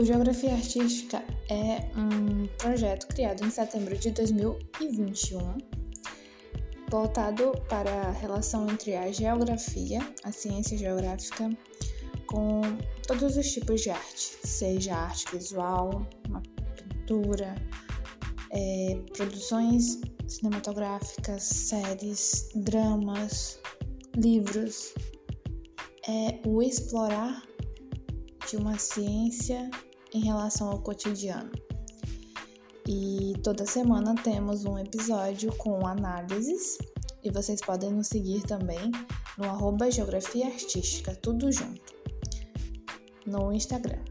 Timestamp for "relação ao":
30.20-30.80